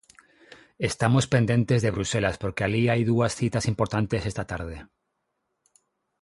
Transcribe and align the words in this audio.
Estamos 0.89 1.25
pendentes 1.33 1.79
de 1.83 1.93
Bruxelas 1.95 2.37
porque 2.41 2.63
alí 2.63 2.83
hai 2.91 3.01
dúas 3.11 3.31
citas 3.39 3.65
importantes 3.71 4.21
esta 4.31 4.43
tarde. 4.51 4.77